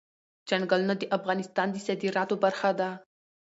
[0.47, 2.89] چنګلونه د افغانستان د صادراتو برخه ده.